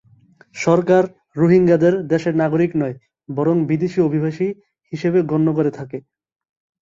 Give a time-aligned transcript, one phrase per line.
[0.55, 1.03] সরকার
[1.35, 2.95] রোহিঙ্গাদের দেশের নাগরিক নয়,
[3.29, 4.47] বরং বিদেশি অভিবাসী
[4.93, 5.97] হিসেবে গণ্য করে থাকে।